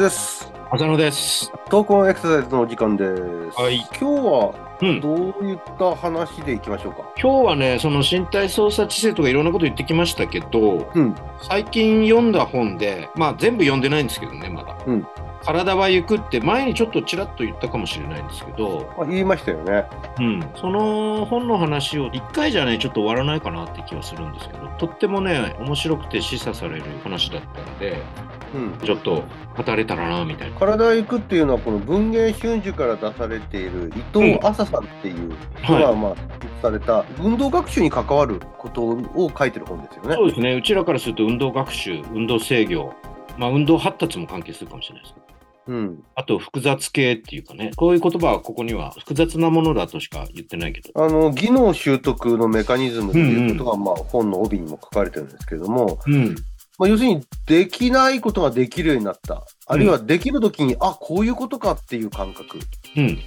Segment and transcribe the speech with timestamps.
[0.00, 0.50] ズです。
[0.70, 1.52] 浅野です。
[1.68, 3.04] 闘魂エクササイズのお時間で
[3.52, 3.60] す。
[3.60, 7.02] はい今日はうん、どういった話でいきましょうか？
[7.20, 11.14] 今日はね、その身体操作知性とかいろんなこと言ってきましたけど、うん。
[11.42, 14.74] 最近読んだ本で、まあ全部読んでないんですけどね、まだ。
[14.86, 15.06] うん
[15.44, 19.84] 体は行くって前にちょっとちらっと言ったかもしれないんですけど、あ言いましたよね。
[20.18, 28.00] うん、その本の話を1回じゃね、ちょっと終わらないかなって気はするんですけど、とってもね、面白くて示唆される話だったので、
[28.54, 28.78] うん。
[28.84, 29.22] ちょっと
[29.56, 30.58] 語れたらな、みたいな。
[30.58, 35.32] 体行くっていうのは、この文芸春秋から出されている伊藤麻さんっていう
[35.62, 36.14] 人が、はいまあ、
[36.60, 40.14] された運動学習に関わることを書いてる本ですよね。
[40.14, 42.92] そうですね、うちらからすると運動学習、運動制御、
[43.38, 45.29] まあ運動発達も関係するかもしれないですけど。
[45.70, 46.04] うん。
[46.16, 50.90] あと複雑系っていうかね、こういう言葉はここには複雑なものだとしか言ってないけど。
[51.02, 56.34] あの技能習得のメカニズムということが、まあ、本の帯にも書かれてるんですけれども、うん。
[56.76, 62.58] まあ、要するにできないことができるようになった、あるいはできるときに、あこういうことかっていう感覚、
[62.96, 63.18] うん。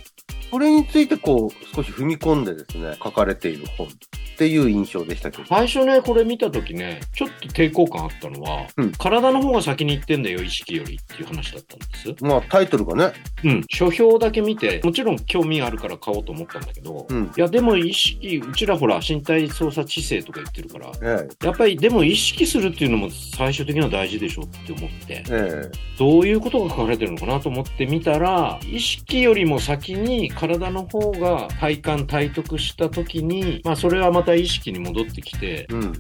[0.52, 3.88] これについてこう少し踏み込んでですね書かれている本
[4.34, 8.92] っていう印象でしたけど、最初ね、これ見たときね、ちょっと抵抗感あったのは、うん。
[8.94, 11.86] 体の方が先に行ってんだよ、意識よりっていう話だったんで
[12.17, 12.25] す。
[12.25, 13.64] まあ、タイトルがね、うん。
[13.70, 17.31] 書評だけ見て、もちろん興味あるから買おうと思ったんだけど、うん。
[17.36, 25.72] いや、でも意識、うちらほら、身体操作知性とか言ってるから、えやっぱりでも意識するっていうのも最終的には大事でしょって思ってえ、え。
[25.97, 35.94] どういうことが書かれてるのかなと思ってみたら、意識よりも先に体の方が体感体得した時に、まあそれはまた意識に戻ってきて、えうん、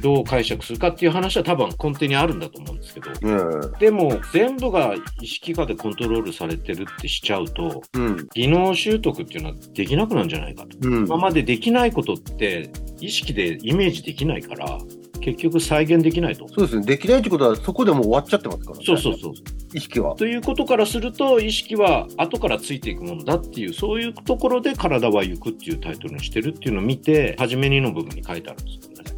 [0.00, 10.76] どう解釈するかっていう話は多分根底にあるんだと思うんですけど、えでも全部が意識下でコントロールされてるってしちゃうと、えうん、技能習得っていうのはできなくなるんじゃないかと。
[10.88, 14.78] うん、今までできないことって意識でイメージできないから、
[15.22, 16.46] 結局再現できないと。
[16.48, 19.32] そうですね、できないってことは、そこでもう終わっちゃってますからね、そうそうそう。
[19.72, 20.16] 意識は。
[20.16, 29.11] ということからすると、意識は後からついていくものだっていう、そういうところで体は行くっていうタイトルにしてるっていうのを見て、初めにの部分に書いてあるんですけどね。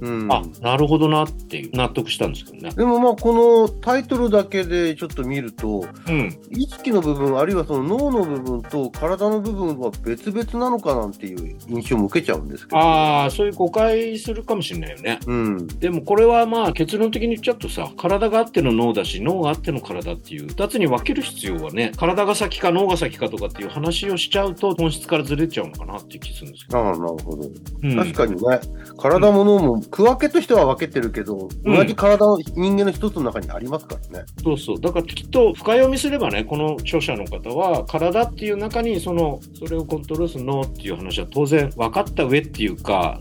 [0.00, 2.74] うんあ、なるほどなっていう納得したんですけどね。
[2.74, 6.38] でもまあこのタイトルだけでちょっと見るとうん。
[6.50, 12.78] 意識の部分あるいはその脳の部分と体の部分は別々なのかなんていう印象も受けちゃうんですけど。
[12.78, 15.18] ああ、そういう誤解するかもしれないよね。
[15.26, 15.66] うん。
[15.66, 26.78] でもこれはまあ結論的に言っちゃうとさ、体があっての脳だし、脳があっての体っていう、二つに分ける必要はね、体が先か脳が先かとかっていう話をしちゃうと、本質からずれちゃうのかなっていう気するんですけど。
[26.78, 27.48] ああ、なるほど。
[27.82, 28.60] うん確かにね、
[28.98, 34.26] 体も脳も区分けとしては分けてるけど、うん同じ体の人間の一つの中にありますからね。
[34.42, 34.80] そうそう。
[34.80, 43.20] だからきっと深読みすればね、この著者の方は、体っていう中に、その、それをコントロールする脳っていう話は当然分かった上っていうか、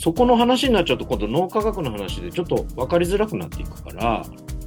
[0.00, 4.22] そこの話になっちゃうと今度脳科学の話でちょっと分かりづらくなっていくから、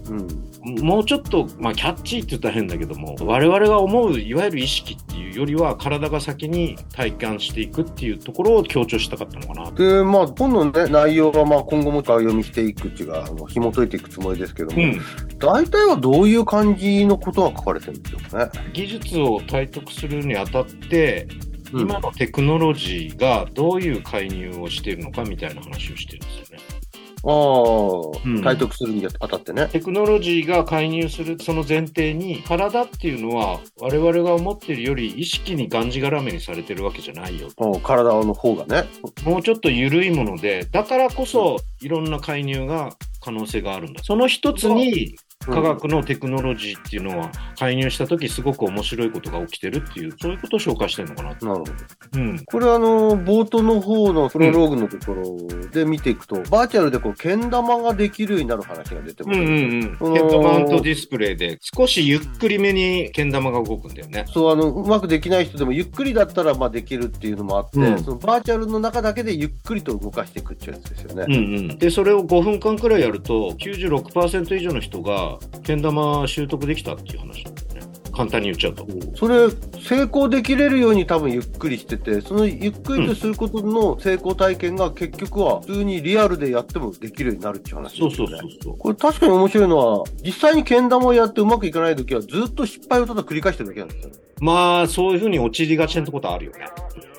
[0.09, 0.50] うん。
[0.63, 9.72] もうちょっと、まあ、キャッチーって言ったら変だけども、我々が思う、いわゆる意識っていうよりは、体が先に体感していくっていうところを強調したかったのかな。
[9.72, 15.01] で、まあ、本のね、内容はまあ今後も深読みしていくっていうか、あの紐解いていくつもりですけども、うん。
[15.39, 18.51] 大体はどういう感じのことが書かれてるんでしょうかね。
[18.73, 26.81] 技術を体得するにあたって、うん今のテクノロジーがどういう介入をしているのかみたいな話をしてるんですよね。
[27.24, 29.68] ああ、うん体得するにあたってね。
[29.72, 37.50] テクノロジーが介入するその前提に、体っていうのは我々が思っているより意識にがんじがらめにされてるわけじゃないよ。
[37.58, 38.86] うん体の方がね。
[39.24, 44.03] もうちょっと緩いもので、だからこそいろんな介入が可能性があるんだ。
[44.03, 45.16] その一つに
[45.46, 51.46] 科学のテクノロジーっていうのは介入したときすごく面白いことが起きてるっていう、そういうことを紹介してるのかなと。
[51.46, 51.74] なるほど。
[52.13, 52.46] うん。
[52.46, 60.13] これあの、冒頭の方のプロローグのところで見ていくと、バーチャルでこう、けん玉ができるようになる話が出てます、うんうんうん。
[60.13, 64.25] ヘッドマウントディスプレイで少しゆっくりめにけん玉が動くんだよね。
[64.28, 71.26] そう、あの、うまくできない人でもゆっくりだったらまあできるっていうのもあって、うんそのバーチャルの中だけでゆっくりと動かしていくっていうやつですよね。
[71.28, 71.38] うんう
[71.73, 71.78] ん。
[71.78, 75.30] で、それを5分間くらいやると、96%以上の人が
[75.63, 77.81] けん玉習得できたっていう話なんだよね。
[78.13, 78.85] 簡単に言っちゃうと。
[79.16, 79.49] それ、
[79.81, 88.28] 成功できれるように多分ゆっくりしてて、そのゆっくりとすることの成功体験が結局は普通にリアルでやってもできるようになるっていう話そうそう。
[88.28, 88.78] そうそう。
[88.78, 94.11] これ確かに面白いのは、実際にけん玉をやってうまくいかないときはずっと失敗をただ繰り返してるだけなんですよ。
[94.41, 96.66] まあ、そういうふうに陥りがちなことあるよね。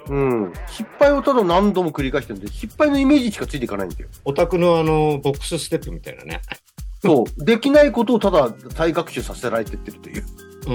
[0.09, 0.53] うん。
[0.67, 4.09] 失敗をただ何度も繰り返してるんで、失敗のイメージしかついていかないんですよ。
[4.25, 6.41] オタクのあの、ボックスステップみたいなね。
[7.03, 7.45] そう。
[7.45, 10.25] できないことをただ再学習させられてってるという。
[10.67, 10.73] う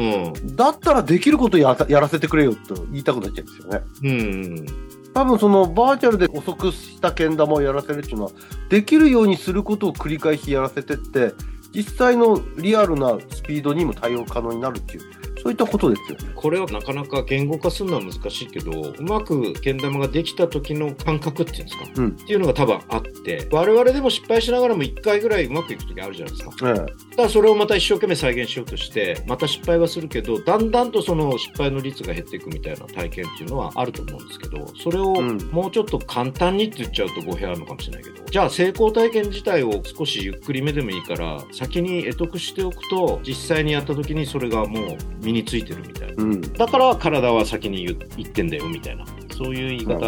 [0.50, 0.56] ん。
[0.56, 3.82] だったらできることをやらやらせてくれよと言いたくなっちゃうんですよね。
[4.04, 4.66] うん。
[5.14, 8.32] 多分そのバーチャルで遅くしたけん玉をやらせるっていうのは、
[8.70, 11.34] できるようにすることを繰り返しやらせてって、
[11.74, 15.04] 実際のリアルなスピードにも対応可能になるっていう、
[15.48, 16.34] そういったことですよね。
[16.36, 22.10] これはなかなか言語化するのは難しいけど、うまくけん玉ができた時の感覚っていうんですか、うん。
[22.10, 26.70] っていうのが多分あって、我々でも失敗しながらも1回ぐらいうまくいく時あるじゃないですか。
[26.70, 35.38] えだからそれをまた一生懸命再現しようとして、また失敗はするけど、だんだんとその失敗の率が減っていくみたいな体験っていうのはあると思うんですけど、それをうん。
[35.50, 46.14] もうちょっと簡単にって言っちゃうと語弊あるのかもしれないけど、じゃあ成功体験自体を少しゆっくりめでもいいから、先に得得しておくと、実際にやった時にそれがもう身についてるみたいな。
[46.14, 46.42] えうん。
[46.42, 49.06] だから体は先に言言ってんだよみたいな、
[49.36, 50.00] そういう言い方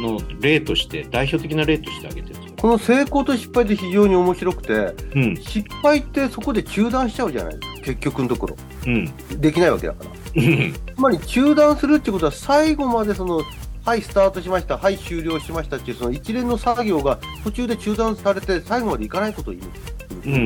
[0.00, 2.56] の例として、代表的な例として挙げてるんですよ。
[2.60, 4.72] この成功と失敗って非常に面白くて、
[5.14, 8.56] うん、失敗ってそこで中断しちゃうじゃないですか、結局のところ。
[8.86, 10.10] うん、できないわけだから。
[10.10, 13.42] うん、つまり中断するってことは、最後までその、
[13.84, 19.94] はい、スタートしました、はい、終了しましたっていう、その一連の作業が途中で中断されて、最後までいかないことを言うんです。
[20.26, 20.36] うん、う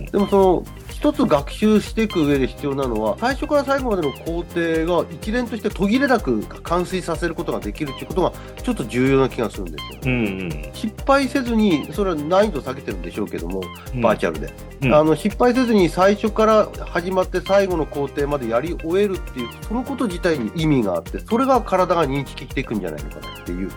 [0.00, 0.64] ん、でもその、
[1.02, 8.32] 一つ学習していく上で必要なのは、最初から最後までの工程が一連として途切れなく完遂させることができるっていうことが、
[8.62, 10.00] ちょっと重要な気がするんですよ。
[10.06, 13.62] うん、うん、失敗せずに、それは難易度下げてるんでしょうけども、
[14.00, 14.46] バーチャルで。
[14.46, 23.70] うんあの失敗せずに最初から始まって最後の工程までやり終えるっていう、そのこと自体に意味があって、それが体が認識していくんじゃないのかなっていう、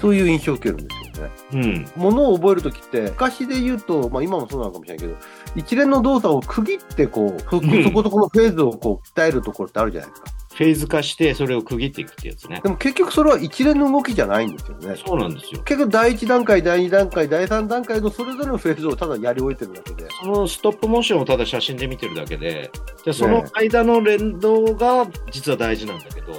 [0.00, 1.30] そういう印象を受けるんですよね。
[1.52, 5.18] うん、ものを覚えるときって、昔で言うと、まあ今もそうなのかもしれないけど、
[5.56, 10.38] 一連の動作を区切ってこう、そうんそことこのフェーズをこう鍛えるところってあるじゃないですか。
[10.58, 12.68] フェーズ化して、それを区切っていくってやつねで。
[12.68, 14.96] も結局それは一連の動きじゃないんですよね。
[14.96, 15.62] そうなんですよ。
[15.62, 20.08] 結局第1段階、第2段階、第3段階のそれぞれのフェーズをただやり終えてるだけで。
[20.20, 22.72] そのストップモーションをただ写真で見てるだけで、
[23.04, 26.32] じゃあその間の連動が実は大事なんだけど、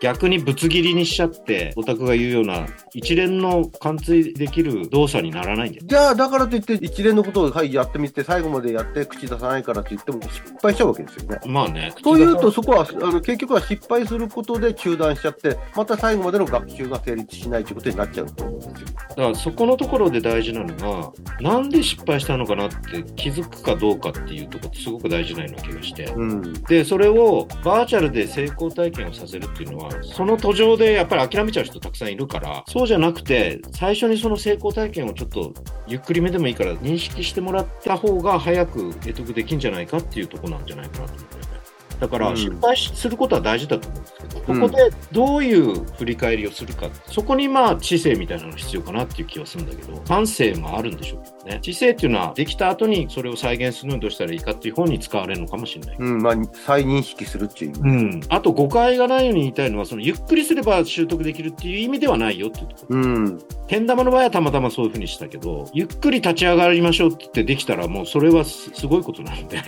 [0.00, 5.84] 逆にぶつ切りにしちゃって、オタクが言うような一連の貫通できる動作にならないんだよ。
[5.86, 11.38] じゃあ、だからといって、一連のことを、はい、やってみて、最後までやって、口出さないからと言っても、失敗しちゃうわけですよね。
[11.46, 11.92] まあね。
[12.02, 18.74] というと、そこは、あの、結局は失敗することで中断しちゃって、また最後までの学習が成立しないということになっちゃうと思うんですよ。
[19.08, 26.04] だからそこのところで大事なのが、なんで失敗したのかなって気づくかどうかっていうところってすごく大事なような気がして。
[26.04, 26.52] うん。
[26.64, 35.54] で、それをバーチャルで成功体験をさせるっていうのは、その途上でやっぱり諦めちゃう人たくさんいるから、そうじゃなくて、最初にその成功体験をちょっと
[35.86, 42.36] ゆっくりめでもいいから認識してもらった方が早く得得できるんじゃないかっていうところなんじゃないかなと思うんだからうん。
[42.36, 51.60] 失敗することは大事だと思うんですここでどういう振り返りをするか、そこにまあ知性みたいなのが必要かなっていう気はするんだけど、感性もあるんでしょうけどね。
[51.62, 55.96] 知性っていうのはできた後にそれを再現するのにどうしたらいいかっていう方に使われるのかもしれない。
[55.98, 56.34] うん、まあ、
[56.66, 57.80] 再認識するっていう意味。
[57.80, 63.38] うん、あと誤解がないように言いたいのはそのゆっくりすれば習得できるっていう意味ではないよっていうところうん。
[63.68, 69.60] けん玉の場合はたまたまそういうふうにしたけどゆっくり立ち上がりましょうってできたらもうそれはすすごいことなんで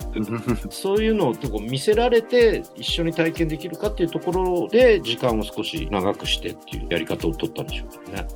[0.70, 8.28] そういうのをこう見せられて一緒に体験できるかっていうところで時間を少し長くしてっていうやり方を取ったんでしょうけどね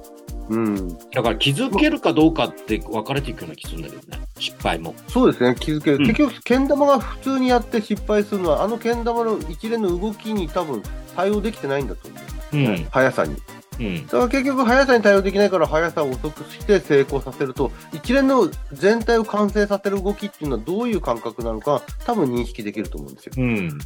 [0.50, 0.98] うん。
[1.10, 5.96] だから気づけるかどうかって分かれていくような気するんだけどね失敗もそうですね、気づける。
[5.98, 10.82] うん結局、けん玉が普通にやって失敗するのは、あのけん玉の一連の動きに多分
[11.16, 12.16] 対応できてないんだと思
[12.52, 12.56] う。
[12.56, 13.36] うん速さに。
[13.80, 23.32] うんだから結局、速さに対応できないから、速さを遅くして成功させると、一連の全体を完成させる動きっていうのはどういう感覚なのか、多分認識できると思うんですよ。
[23.36, 23.78] うん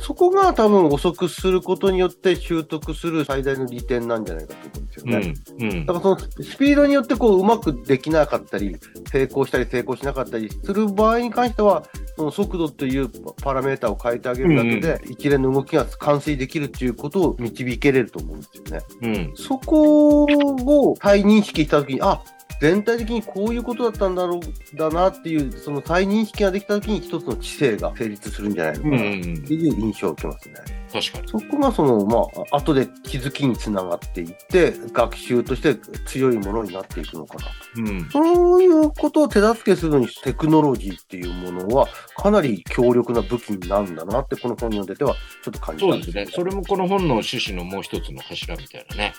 [0.00, 5.66] そこが多分遅くすることによって習得する最大の利点なんじゃないかと思うんですようね。
[5.68, 8.76] んうんだからそのスピードによってこううまくできなかったり、
[9.10, 11.84] 成功したり成功しなかったりする場合に関しては、
[12.16, 13.08] その速度という
[13.42, 18.84] パラメータを変えてあげるだけで、一連の動きが完遂できるっていうことを導けれると思うんですよね。
[19.02, 22.22] うんそこを再認識したときに、あ
[22.60, 30.54] 全体的にこういうことだったんだろう、だなっていう、その再認識ができたときに一つの知性が成立するんじゃないのかなってんいう印象を受けますね。
[30.92, 32.18] 確かにそこがその、ま
[32.52, 35.74] あ、後で気づきにつながっていって、学習として
[36.06, 37.44] 強いものになっていくのかな。
[37.76, 46.26] うんそういうことを手助けするのにテクノロジーっていうものはかなり強力な武器になるんだなってこの本に読んでてはちょっと感じたんそうですね。
[46.26, 49.14] それもこの本の趣旨のもう一つの柱みたいなね。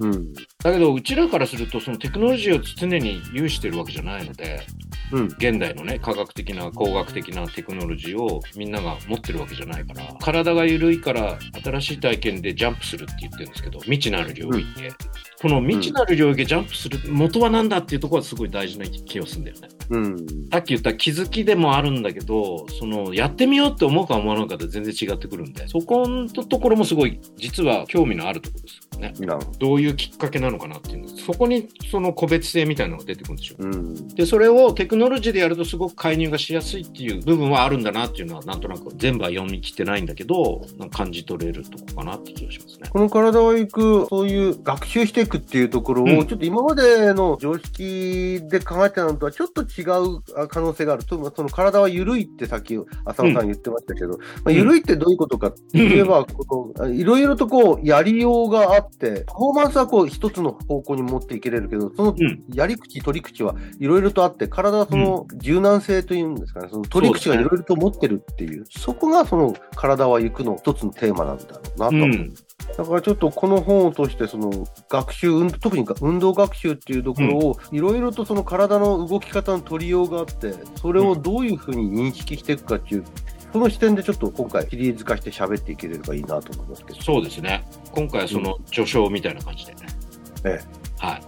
[0.00, 0.32] うん。
[0.32, 4.60] だけど、うちらからすると、そのテクノロジーを常に有してるわけじゃないので、
[5.12, 5.24] うん。
[5.26, 14.90] 現代のね、科学的な、工学的なテクノロジーをみんなが持ってるわけじゃないから、体が緩いから新しい体験でジャンプするって言ってるんですけど、未知なる領域へ。
[15.42, 19.68] この未知なる領域へジャンプする元は何だっていうところはすごい大事な気がするんだよね。
[19.90, 20.16] うん。
[20.50, 28.89] さっき言った気づきでもあるんだけど、そのやってみようって思うか思わないかで全然違ってくるんで、そこのところもすごい実は興味のあるところです。
[29.00, 29.14] ね。
[29.20, 33.62] なるほどういうきっかけなのかなっていうのそこにその個別性みたいなのが出てくるんでしょう。
[33.62, 33.68] ど。
[33.68, 34.08] うん。
[34.08, 42.88] で、それをテクノロジーでやるとすごく介入がしやすいっていう部分はあるんだなっていうのは、なんとなく全部は読み切ってないんだけど、感じ取れるとこかなって気がしますね。
[42.90, 51.04] この体は行く、そういう学習していくっていうところを、うんちょっと今までの常識で考えてたのとはちょっと違うあ可能性がある。
[51.04, 56.26] とその体は緩いってさっき浅野さん言ってましたけど、まあ、緩いってどういうことかって言えば、
[56.88, 58.89] いろいろとこう、やりようがあって、
[59.26, 72.08] パフォーマンスはこう、一つの方向に持っていけれるけど、そのうんやり口、取り口はいろいろとあって、体はその柔軟性というんですかね、その取り口がいろいろと持ってるっていう、そこがその体は行くの一つのテーマなんだろうなと思う。
[72.08, 72.34] うん。
[72.76, 83.04] だからちょっとこの本を通して、その学習、運特に運動学習っていうところを、いろいろとその体の動き方の取りようがあって、それをどういうふうに認識していくかっていう、
[83.52, 87.02] その視点でちょっと今回シリーズ化して喋っていければいいなと思いますけど。
[87.02, 87.64] そうですね。
[87.92, 89.80] 今回はその序章みたいな感じでね。
[90.44, 90.60] え
[90.98, 91.22] はい。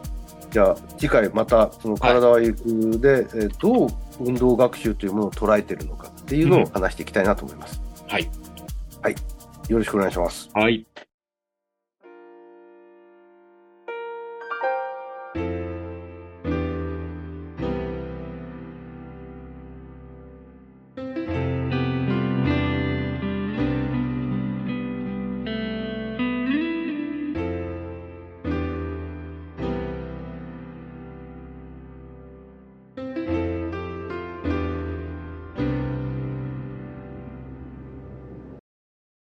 [0.51, 3.89] じゃあ次回またその体は行くで、えーどう
[4.21, 7.81] 運動学習というものを捉えているのかっていうのを話していきたいなと思います。
[8.09, 8.31] はい。
[9.69, 10.51] よろしくお願いします。
[10.53, 10.87] はい。